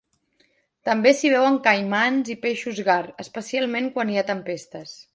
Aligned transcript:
També 0.89 1.11
s'hi 1.17 1.31
veuen 1.33 1.59
caimans 1.69 2.33
i 2.37 2.39
peixos 2.47 2.83
gar, 2.91 2.99
especialment 3.27 3.95
quan 3.99 4.15
hi 4.15 4.23
ha 4.23 4.29
tempestes. 4.35 5.01